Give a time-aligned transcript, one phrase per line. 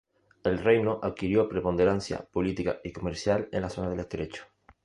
[0.43, 4.45] El reino adquirió preponderancia política y comercial en la zona del Estrecho.